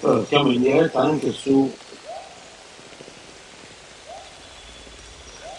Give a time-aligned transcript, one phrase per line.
[0.00, 1.74] Allora, siamo in diretta anche su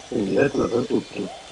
[0.09, 1.47] in diretta dappertutto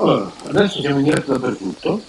[0.00, 2.02] Allora, adesso siamo in diretta dappertutto.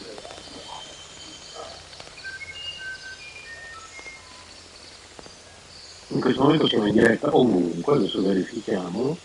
[6.07, 9.17] In questo momento siamo in diretta ovunque, adesso verifichiamo.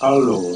[0.00, 0.49] Allora,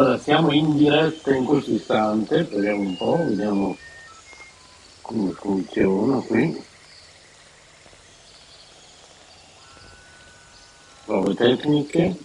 [0.00, 3.76] Allora, siamo in diretta in questo istante, vediamo un po', vediamo
[5.02, 6.64] come funziona qui.
[11.04, 12.16] Prove tecniche.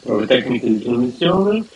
[0.00, 1.66] Prove tecniche di trasmissione.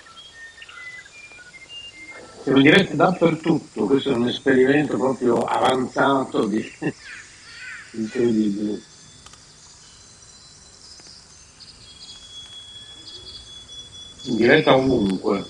[2.43, 6.65] Siamo in diretta dappertutto, questo è un esperimento proprio avanzato di,
[7.93, 8.83] di,
[14.25, 15.45] In diretta ovunque.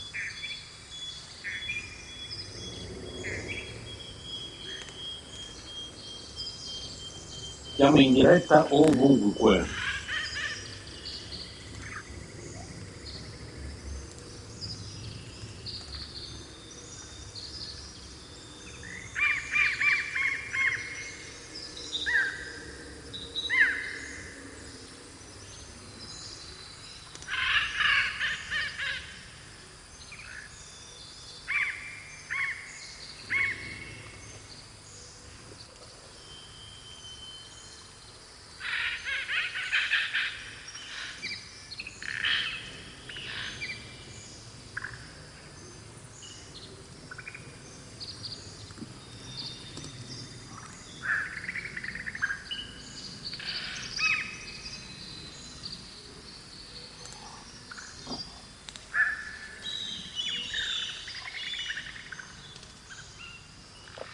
[7.74, 9.87] Siamo in diretta ovunque.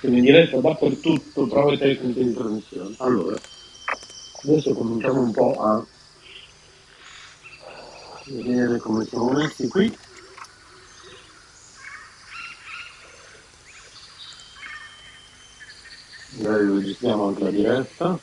[0.08, 2.94] In diretta dappertutto, prove tecniche di trasmissione.
[2.98, 3.36] Allora,
[4.42, 5.86] adesso cominciamo un po' a
[8.26, 9.96] vedere come siamo messi qui.
[16.36, 18.18] Magari registriamo anche la diretta.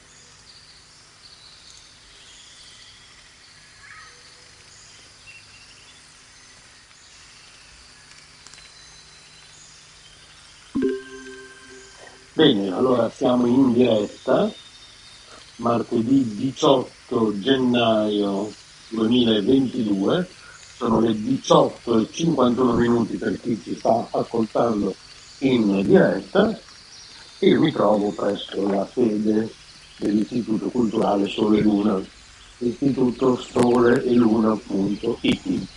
[12.34, 14.50] Bene, allora siamo in diretta,
[15.58, 18.50] martedì 18 gennaio
[18.88, 20.30] 2022,
[20.78, 24.96] sono le 18 e 51 minuti per chi ci sta ascoltando
[25.40, 26.58] in diretta
[27.38, 29.54] e mi trovo presso la sede
[29.98, 32.02] dell'Istituto Culturale Sole e Luna,
[32.60, 35.68] istituto soleeluna.it.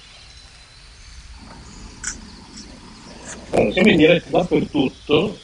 [3.51, 5.37] Allora, siamo in diretta dappertutto,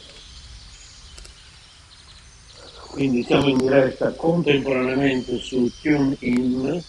[2.91, 6.83] quindi siamo in diretta contemporaneamente su TuneIn,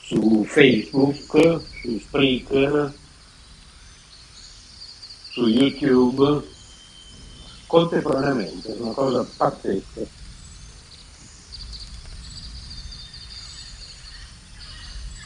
[0.00, 2.92] su Facebook, su Spreaker,
[5.30, 6.42] su YouTube,
[7.66, 10.00] contemporaneamente, è una cosa pazzesca.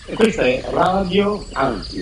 [0.08, 1.98] E questa è radio, anzi,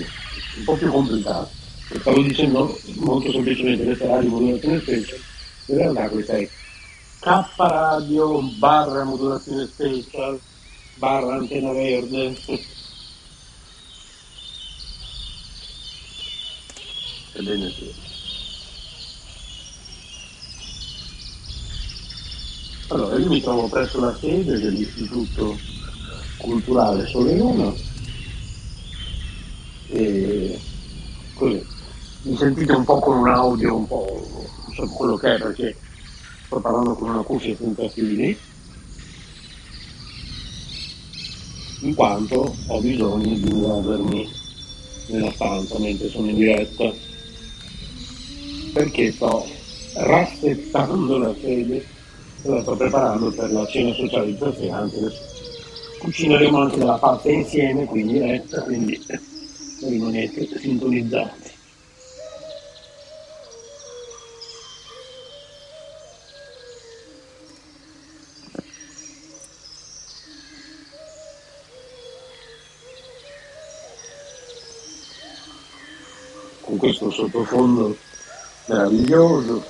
[0.57, 1.51] un po' più complicato,
[1.99, 5.19] stavo dicendo molto semplicemente questa radio modulazione special,
[5.67, 6.49] in realtà questa è
[7.25, 7.27] K
[7.57, 10.39] radio barra modulazione special
[10.99, 12.37] barra antena verde.
[17.33, 17.95] Ebbene sì.
[22.89, 25.57] Allora, io mi trovo presso la sede dell'Istituto
[26.37, 27.73] Culturale Sole Luna
[29.87, 30.61] e
[31.33, 31.67] così
[32.25, 34.27] mi sentite un po' con un audio un po'
[34.67, 35.79] non so quello che è perché
[36.55, 38.37] sto parlando con una cuffia senza fili
[41.81, 44.29] in quanto ho bisogno di muovermi
[45.09, 46.93] nella stanza mentre sono in diretta.
[48.73, 49.45] Perché sto
[49.97, 51.85] rassettando la sede
[52.43, 55.23] e la sto preparando per la cena socializzazione anche adesso
[55.99, 59.01] cucineremo anche la pasta insieme qui in diretta quindi
[59.81, 61.55] rimanete sintonizzati
[76.65, 77.97] con questo sottofondo
[78.67, 79.65] meraviglioso.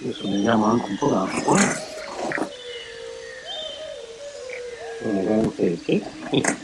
[0.00, 1.58] Adesso beviamo anche un po' d'acqua.
[5.02, 6.63] Una gran sete.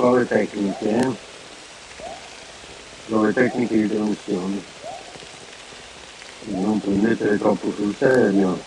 [0.00, 1.12] prove tecniche, eh?
[3.04, 4.62] prove tecniche di trasmissione.
[6.44, 8.58] Non prendetele troppo sul serio.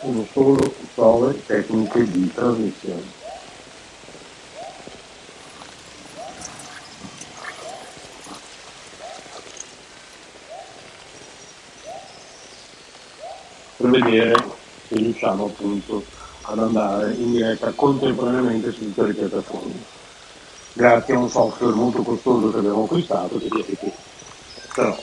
[0.00, 3.23] Sono solo prove tecniche di trasmissione.
[13.84, 14.34] Per vedere
[14.88, 16.04] se riusciamo appunto
[16.42, 19.92] ad andare in diretta contemporaneamente su tutte le piattaforme.
[20.72, 23.92] Grazie a un software molto costoso che abbiamo acquistato, che che
[24.74, 24.98] però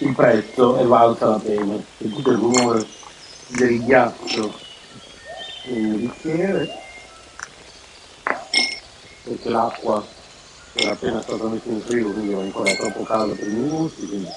[0.00, 1.74] il prezzo è valsa la pena.
[1.98, 2.86] Sentite il rumore
[3.48, 4.52] del ghiaccio
[5.66, 6.68] nel bicchiere,
[9.22, 10.04] perché l'acqua
[10.72, 14.06] era appena stata messa in frigo, quindi era ancora troppo calda per i miei gusti,
[14.06, 14.28] quindi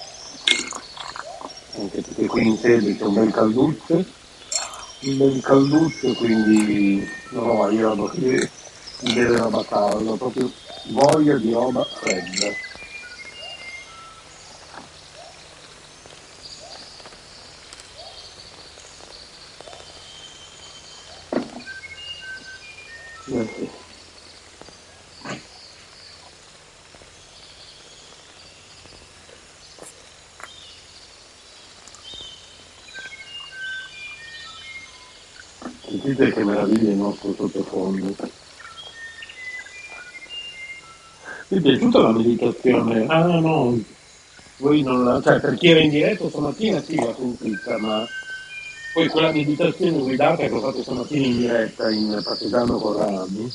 [1.86, 7.54] anche perché qui in sede c'è un bel calduccio, un bel calduccio, quindi non ho
[7.54, 10.52] voglia di bere roba calda, ho proprio
[10.90, 12.54] voglia di roba fredda.
[23.28, 23.84] Grazie.
[35.96, 38.14] Sentite che meraviglia il nostro sottofondo.
[41.48, 43.06] Mi è piaciuta la meditazione?
[43.08, 43.80] Ah no,
[44.58, 45.22] voi non la...
[45.22, 48.06] cioè per chi era in diretta stamattina sì l'ha sentita, ma
[48.94, 53.54] poi quella meditazione guidata che ho fatto stamattina in diretta in Partigiano con Rami,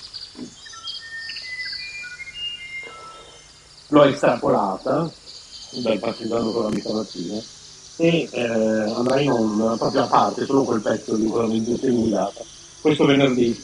[3.88, 5.12] l'ho estrapolata
[5.82, 7.42] dal Partigiano con Rami stamattina
[8.00, 12.40] e eh, andrà in onda proprio a parte, solo quel pezzo di quella meditazione guidata,
[12.80, 13.62] questo venerdì,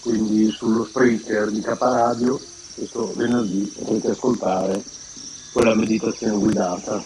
[0.00, 2.38] quindi sullo Spreaker di Caparadio,
[2.76, 4.80] questo venerdì potete ascoltare
[5.52, 7.02] quella meditazione guidata.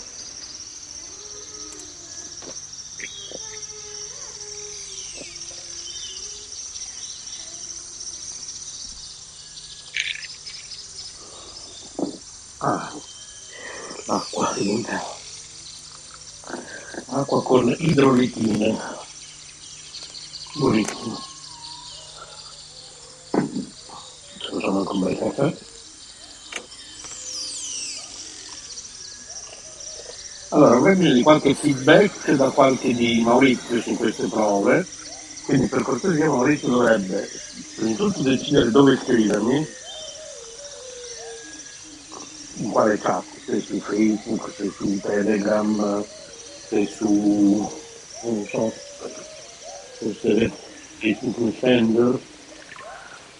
[12.59, 12.93] Ah,
[14.07, 15.20] acqua finita.
[17.13, 18.79] Acqua con idrolitine.
[20.55, 21.19] Buonissimo.
[24.53, 25.57] Facciamo anche un bel caffè.
[30.51, 34.87] Allora, avrei di qualche feedback da qualche di Maurizio su queste prove,
[35.47, 37.29] quindi per cortesia Maurizio dovrebbe
[37.75, 39.67] prima di tutto decidere dove scrivermi,
[42.55, 46.05] in quale chat, se su Facebook, se su Telegram,
[46.71, 47.69] se su,
[48.23, 48.73] non so,
[49.99, 50.53] forse
[50.99, 52.17] Facebook Messenger,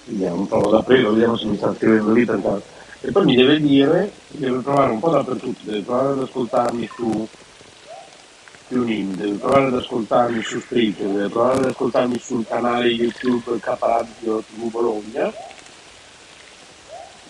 [0.07, 2.63] vediamo, provo ad aprirlo, vediamo se mi sta scrivendo lì per
[3.03, 7.29] E poi mi deve dire, deve trovare un po' dappertutto, deve provare ad ascoltarmi su
[8.67, 14.43] TuneIn, deve provare ad ascoltarmi su Spreaker, deve provare ad ascoltarmi sul canale YouTube Caparadio
[14.43, 15.33] TV Bologna,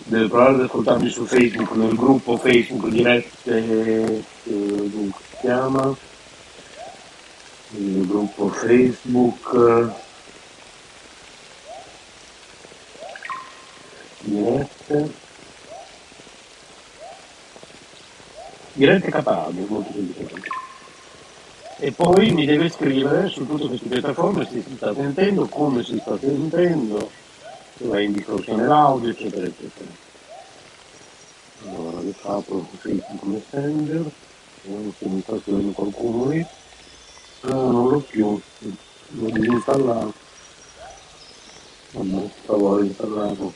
[0.05, 5.95] deve provare ad ascoltarmi su Facebook, nel gruppo Facebook dirette, eh, dunque si chiama,
[7.71, 9.91] il gruppo Facebook
[14.21, 15.11] dirette,
[18.73, 20.49] dirette Caparadio, molto semplicemente.
[21.83, 25.97] E poi mi deve scrivere su tutte queste piattaforme se si sta sentendo, come si
[25.99, 27.09] sta sentendo,
[27.81, 29.89] se va in distorsione l'audio, eccetera, eccetera.
[31.65, 34.11] Allora, apro Facebook Messenger,
[34.61, 36.45] vediamo se mi sta scrivendo qualcuno lì.
[37.41, 40.13] No, non l'ho più, l'ho disinstallato.
[41.91, 43.53] Vabbè, stavo reinstallato.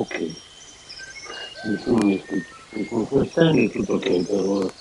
[0.00, 0.14] Ok,
[1.64, 4.72] mi ha scritto, nessuno sta essendo è tutto ok per ora.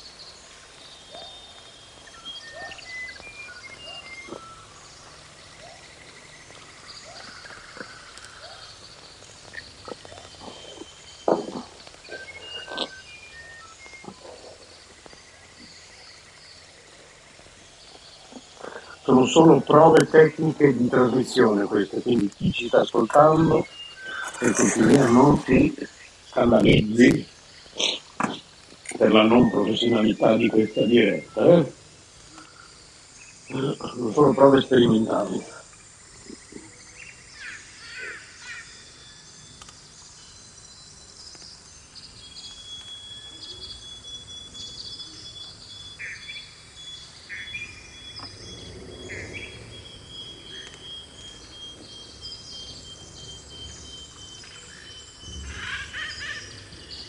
[19.04, 23.66] Sono solo prove tecniche di trasmissione queste, quindi chi ci sta ascoltando
[24.38, 25.76] per cortesia non si
[26.30, 27.28] scandalizzi
[28.98, 31.46] per la non professionalità di questa diretta.
[31.46, 31.72] Eh?
[34.14, 35.42] Sono prove sperimentali.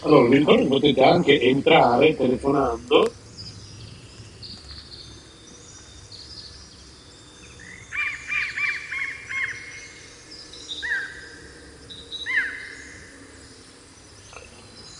[0.01, 3.13] Allora, vi ricordo potete anche entrare telefonando.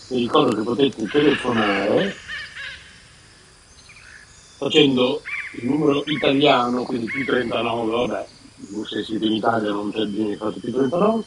[0.09, 2.15] Vi ricordo che potete telefonare
[4.57, 5.21] facendo
[5.53, 8.27] il numero italiano, quindi più 39, vabbè,
[8.85, 11.23] se siete in Italia non c'è bisogno di fare più 39,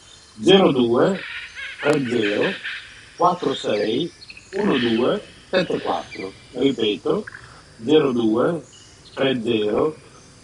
[0.72, 1.20] 02
[1.80, 2.16] 30
[3.22, 4.10] 46
[4.50, 6.32] 12 74.
[6.54, 7.24] Ripeto,
[7.76, 8.62] 02
[9.14, 9.92] 30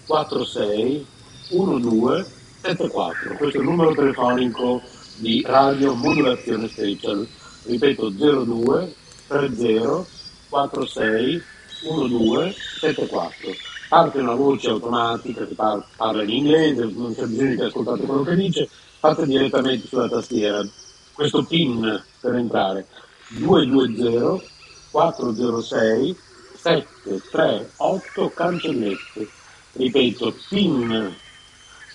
[0.07, 1.07] 46
[1.51, 2.31] 12
[2.63, 3.37] 74.
[3.37, 4.81] Questo è il numero telefonico
[5.17, 7.27] di Radio Modulazione Special.
[7.65, 8.95] Ripeto, 02
[9.27, 10.05] 30
[10.49, 11.43] 46
[11.83, 13.51] 1274.
[13.89, 18.23] Parte una voce automatica che par- parla in inglese, non c'è bisogno che ascoltate quello
[18.23, 18.69] che dice,
[19.01, 20.65] fate direttamente sulla tastiera.
[21.13, 22.87] Questo PIN per entrare
[23.29, 24.47] 220
[24.91, 26.17] 406
[26.61, 29.29] 738 cancellette.
[29.73, 31.15] Ripeto, PIN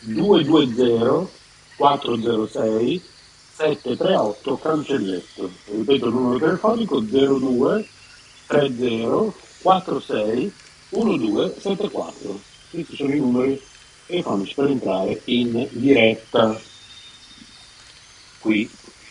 [0.01, 1.29] 220
[1.75, 3.01] 406
[3.55, 5.51] 738 cancelletto.
[5.65, 7.87] Ripeto il numero telefonico 02
[8.47, 10.53] 30 46
[10.89, 12.39] 1274.
[12.69, 13.61] Questi sono i numeri
[14.07, 16.59] telefonici per entrare in diretta
[18.39, 18.69] qui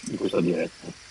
[0.09, 1.02] in questa diretta.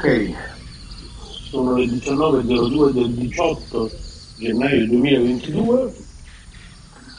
[0.00, 0.32] Ok,
[1.50, 3.90] sono le 19.02 del 18
[4.38, 5.92] gennaio 2022,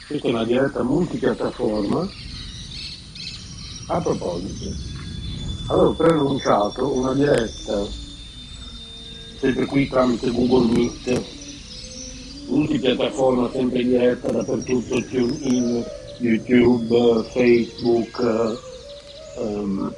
[0.06, 2.08] questa è una diretta multipiattaforma.
[3.88, 4.74] A proposito,
[5.66, 7.86] avevo preannunciato una diretta,
[9.38, 11.22] sempre qui tramite Google Meet,
[12.46, 15.84] multipiattaforma sempre diretta dappertutto, TuneIn,
[16.18, 18.58] YouTube, Facebook,
[19.36, 19.94] um,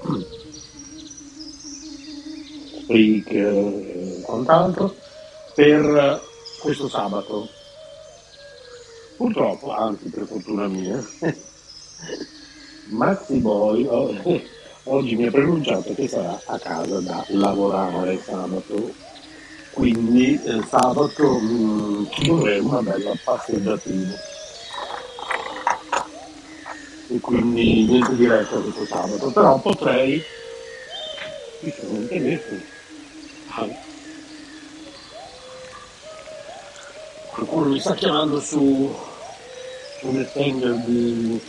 [2.92, 4.94] Freak e quant'altro
[5.55, 6.20] per
[6.61, 7.48] questo sabato.
[9.16, 11.02] Purtroppo, anzi per fortuna mia,
[12.90, 13.87] Maxi Boy
[14.85, 18.92] oggi mi ha preannunciato che sarà a casa da lavorare sabato.
[19.70, 24.14] Quindi eh, sabato mh, ci dovremo una bella passeggiatina.
[27.09, 30.22] E quindi niente diretta questo sabato, però potrei
[31.62, 32.71] ci sono telefono
[37.28, 38.94] qualcuno mi sta chiamando su,
[40.00, 41.40] su messenger di,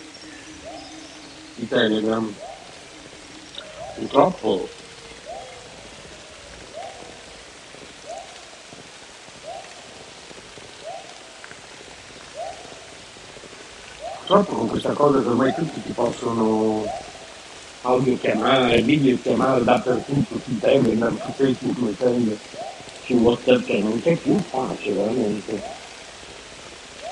[1.55, 2.33] di Telegram.
[3.95, 4.67] Purtroppo
[14.33, 16.83] purtroppo con questa cosa che ormai tutti ti possono
[17.84, 22.38] audiochiamare, videochiamare dappertutto su Telegram, su Facebook Messenger,
[23.06, 25.62] su WhatsApp, cioè non c'è più pace veramente.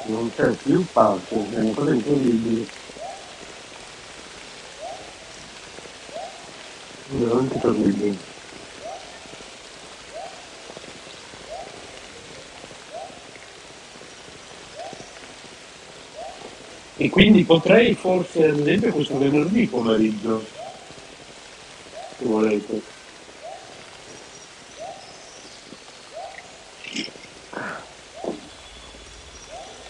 [0.05, 2.65] Non c'è più pace, è una cosa incredibile.
[7.09, 8.29] Veramente terribile.
[16.97, 20.45] E quindi potrei forse, ad esempio, questo venerdì pomeriggio,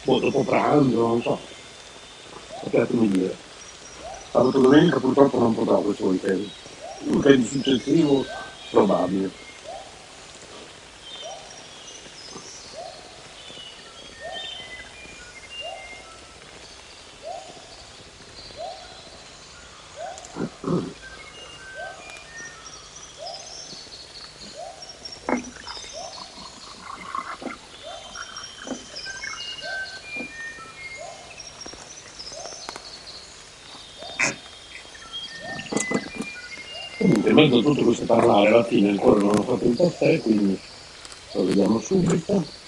[0.03, 1.39] Boh, dopo pranzo, non so.
[2.63, 3.35] Sappiatemi dire.
[4.31, 6.49] Sabato domenica purtroppo non potrò questo weekend.
[7.05, 8.25] Il weekend successivo
[8.71, 9.50] probabile.
[37.41, 40.59] Mezzo a tutto questo parlare, alla fine ancora non ho fatto il caffè, quindi
[41.33, 42.60] lo vediamo subito.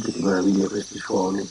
[0.00, 1.46] Che meraviglia questi suoni.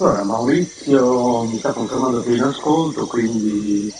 [0.00, 3.90] Allora, Maurizio mi sta confermando che è in ascolto, quindi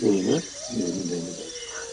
[0.00, 1.36] bene, bene, bene.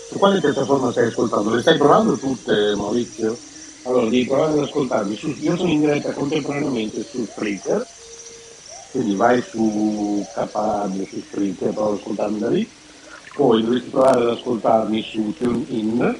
[0.09, 1.53] Su quale piattaforma stai ascoltando?
[1.53, 3.37] Le stai provando tutte, Maurizio?
[3.83, 5.15] Allora, devi provare ad ascoltarmi.
[5.17, 7.85] Su- io sono in diretta contemporaneamente su Spreaker,
[8.91, 12.69] quindi vai su K-Radio, su Spreaker, prova ad ascoltarmi da lì.
[13.35, 16.17] Poi dovresti provare ad ascoltarmi su TuneIn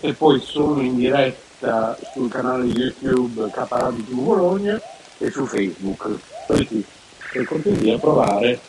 [0.00, 4.80] e poi sono in diretta sul canale YouTube K-Radio TV Bologna
[5.18, 6.18] e su Facebook.
[6.46, 6.84] Quindi,
[7.32, 8.60] per cortesia, provare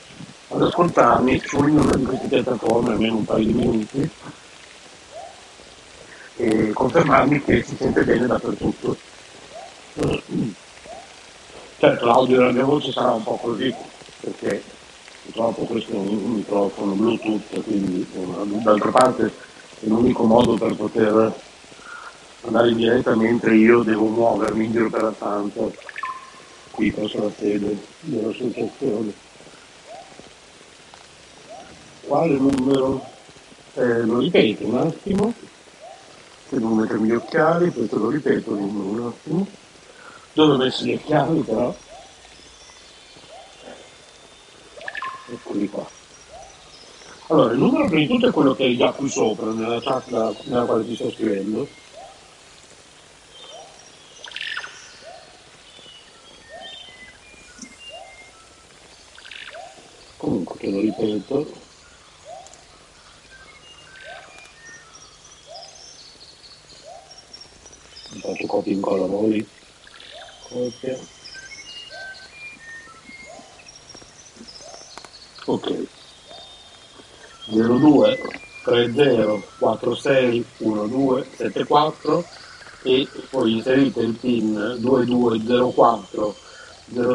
[0.49, 4.09] ad ascoltarmi su ognuna di queste piattaforme almeno un paio di minuti
[6.37, 8.97] e confermarmi che si sente bene dappertutto.
[11.79, 13.73] Certo, l'audio della mia voce sarà un po' così,
[14.21, 14.63] perché
[15.23, 18.07] purtroppo questo è un microfono Bluetooth, quindi
[18.63, 21.45] d'altra parte è l'unico modo per poter
[22.41, 25.61] andare in diretta mentre io devo muovermi in giro per la stanza,
[26.71, 29.13] qui presso la sede dell'associazione.
[32.01, 33.05] Quale numero?
[33.73, 35.33] Eh, lo ripeto un attimo,
[36.49, 39.47] se devo mettermi gli occhiali, questo lo ripeto il numero un attimo.
[40.33, 41.75] Dove ho messo gli occhiali però?
[45.29, 45.85] Eccoli qua.
[47.29, 50.09] Allora, il numero prima di tutto è quello che è già qui sopra, nella chat
[50.45, 51.67] nella quale ti sto scrivendo.
[60.15, 60.57] Comunque
[61.27, 61.65] ripeto.
[68.21, 69.47] Faccio copia e incolla voi.
[70.49, 70.97] Copia.
[75.45, 75.87] Ok.
[77.49, 78.19] 02
[78.65, 82.25] 30 46 12 74
[82.83, 86.35] e poi inserite il PIN 2204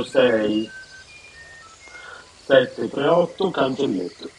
[0.04, 0.70] 06
[2.44, 4.30] 738 cancelletto.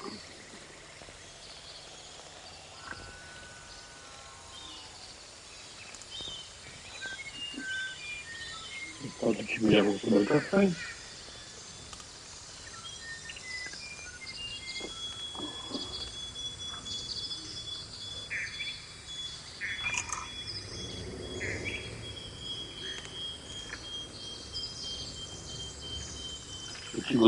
[9.22, 10.93] Oggi ci beviamo questo bel caffè.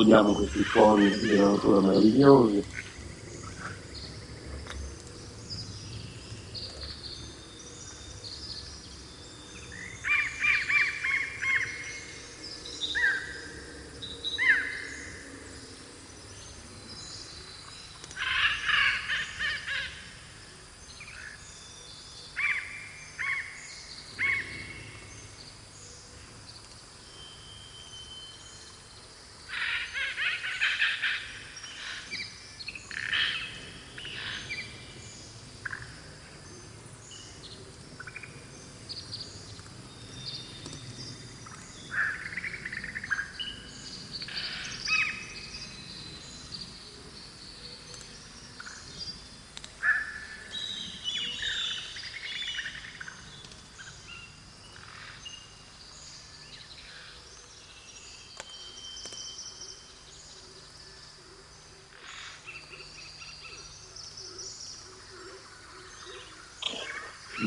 [0.05, 2.63] Ci godiamo questi suoni della natura meravigliosi.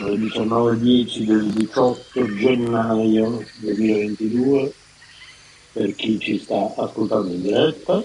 [0.04, 4.72] Alle 19.10 del 18 gennaio 2022
[5.72, 8.04] per chi ci sta ascoltando in diretta.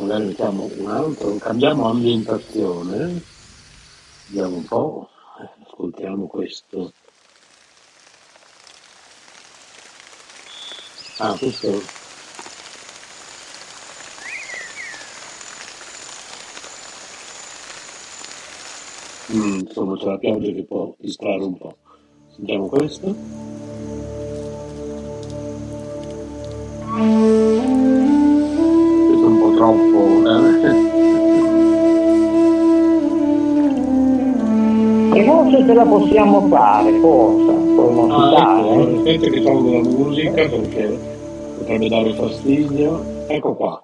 [0.00, 3.20] Un altro, cambiamo ambientazione,
[4.28, 5.08] vediamo un po',
[5.66, 6.92] ascoltiamo questo.
[11.20, 11.82] Ah, questo
[19.32, 21.76] mm, insomma c'è la pioggia che può distrarre un po'.
[22.36, 23.14] Sentiamo questo.
[29.06, 30.27] Questo è un po' troppo.
[35.58, 39.30] Forse ce la possiamo fare, forse, poi non si sa, ecco, eh.
[39.30, 40.98] che tolgo la musica perché
[41.58, 43.00] potrebbe dare fastidio.
[43.26, 43.82] Ecco qua.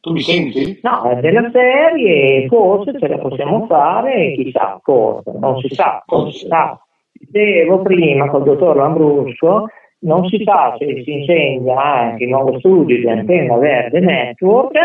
[0.00, 0.78] Tu mi senti?
[0.82, 6.46] No, della serie forse ce la possiamo fare, chissà, forse, non si sa, non si
[6.46, 6.80] sa.
[7.12, 9.66] Dicevo prima col dottor Lambrusco,
[10.00, 14.78] non si sa se si insegna anche il nuovo studio di Antenna Verde Network,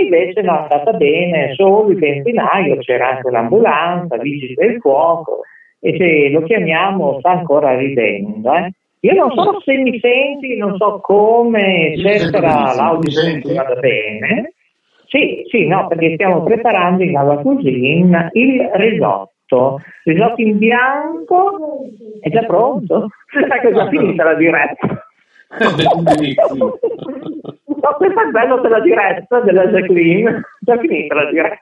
[0.00, 5.40] invece non è andata bene, solo il benzinaio, c'era anche un'ambulanza, vigili del fuoco,
[5.80, 8.54] e se lo chiamiamo sta ancora ridendo.
[8.54, 8.72] eh.
[9.00, 13.20] Io non so se mi senti, non so come, eccetera, l'audio
[13.52, 14.52] vada bene.
[15.08, 19.80] Sì, sì, no, perché stiamo preparando in alla cuisine il risotto.
[20.04, 21.82] Risotto in bianco
[22.20, 23.08] è già pronto?
[23.34, 25.06] Ecco, è già finita la diretta.
[27.82, 30.40] No, questo è bello della diretta della Jacqueline.
[30.60, 31.58] Già finita la diretta.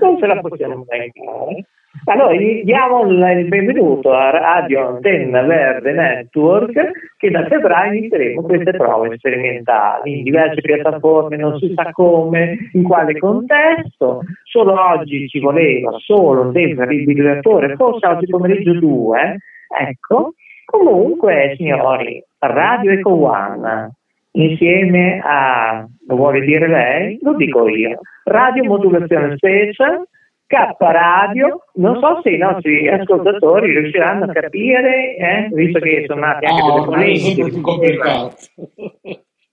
[0.00, 1.66] Non ce la possiamo mancare.
[2.06, 6.72] Allora, gli diamo il benvenuto a Radio Antenna Verde Network
[7.18, 12.82] che da febbraio inizieremo queste prove sperimentali in diverse piattaforme, non si sa come, in
[12.82, 14.22] quale contesto.
[14.44, 19.36] Solo oggi ci voleva solo un defibrillatore, forse oggi pomeriggio due.
[19.78, 20.32] Ecco,
[20.64, 23.92] comunque signori, Radio Eco One
[24.36, 27.18] insieme a, lo vuole dire lei?
[27.22, 30.06] Lo dico io, Radio Modulazione Special,
[30.46, 36.20] K Radio, non so se i nostri ascoltatori riusciranno a capire, eh, visto che sono
[36.20, 38.36] nati anche delle Oh, più complicato.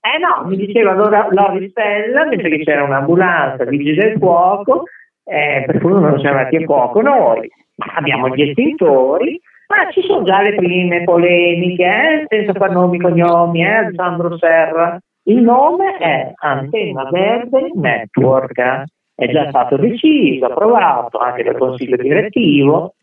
[0.03, 4.83] Eh no, mi diceva allora Lori Stella, mentre che c'era un'ambulanza, vigili del fuoco,
[5.23, 9.39] eh, per cui non siamo andati a fuoco noi, ma abbiamo gli estintori,
[9.71, 14.37] ma ci sono già le prime polemiche, eh, senza far nomi e cognomi, eh, Alessandro
[14.37, 14.99] Serra.
[15.23, 18.59] Il nome è Antenna Verde Network,
[19.15, 22.95] è già stato deciso, approvato anche dal Consiglio direttivo,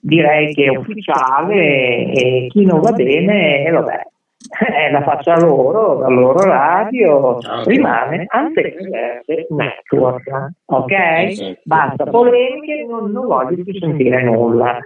[0.00, 4.00] direi che è ufficiale e chi non va bene, eh, vabbè,
[4.86, 10.30] eh, la faccia loro, la loro radio, rimane Antenna Verde Network,
[10.66, 11.58] ok?
[11.64, 14.78] Basta polemiche, non, non voglio più sentire nulla.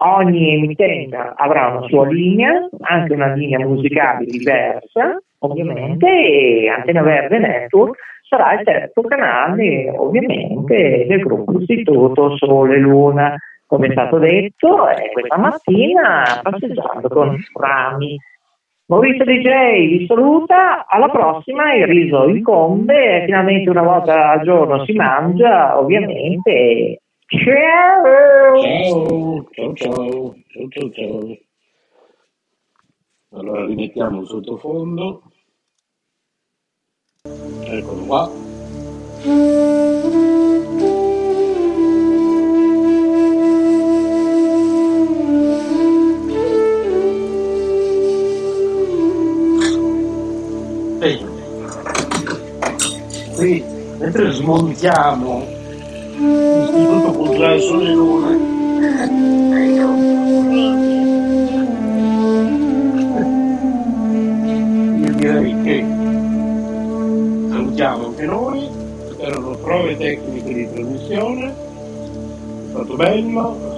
[0.00, 7.38] Ogni emittente avrà una sua linea, anche una linea musicale diversa, ovviamente, e Antena Verde
[7.38, 13.36] Network sarà il terzo canale, ovviamente, del gruppo Istituto Sole Luna.
[13.66, 18.16] Come è stato detto, eh, questa mattina passeggiando con rami.
[18.86, 24.92] Maurizio DJ vi saluta, alla prossima il riso incombe, finalmente una volta al giorno si
[24.92, 27.00] mangia, ovviamente.
[27.30, 28.62] Ciao!
[29.52, 31.38] Ciao, ciao, ciao, ciao, ciao.
[33.32, 35.22] Allora rimettiamo il sottofondo.
[37.24, 38.30] Eccolo qua.
[50.98, 51.36] Bene.
[53.36, 53.64] Qui,
[53.98, 55.57] mentre smontiamo
[64.98, 65.84] io direi che
[67.50, 68.68] salutiamo anche noi,
[69.18, 71.52] erano prove tecniche di trasmissione, è
[72.70, 73.77] stato bello.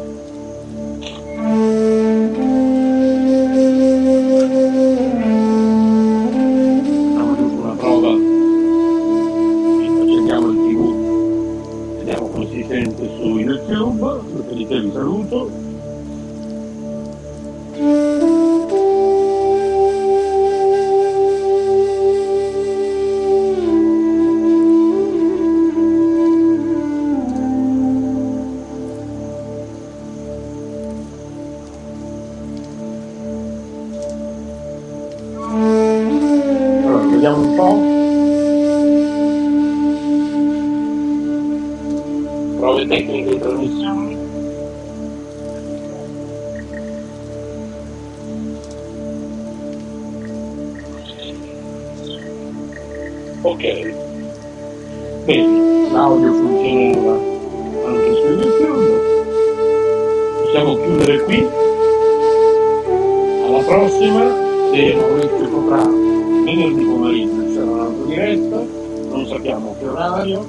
[65.20, 68.64] Maurizio potrà venerdì pomeriggio sarà un'altra diretta,
[69.11, 70.46] non sappiamo che orario,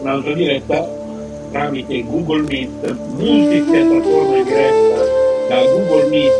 [0.00, 0.90] un'altra diretta
[1.52, 5.02] tramite Google Meet, multipiattaforma diretta
[5.48, 6.32] da Google Meet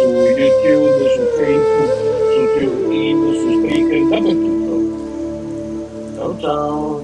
[0.00, 1.90] su YouTube, su Facebook,
[2.32, 4.74] su TuneIn, su Spreaker, dappertutto.
[6.14, 7.02] Ciao ciao.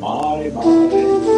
[0.00, 1.29] Bye bye.